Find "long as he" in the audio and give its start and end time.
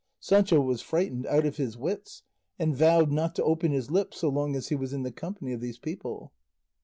4.29-4.75